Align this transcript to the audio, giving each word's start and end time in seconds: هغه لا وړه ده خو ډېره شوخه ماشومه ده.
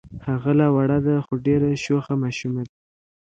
هغه 0.27 0.51
لا 0.59 0.67
وړه 0.75 0.99
ده 1.05 1.15
خو 1.25 1.33
ډېره 1.45 1.69
شوخه 1.85 2.13
ماشومه 2.23 2.61
ده. 2.67 2.73